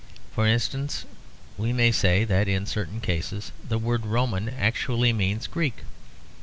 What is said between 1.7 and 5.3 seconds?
may say that in certain cases the word Roman actually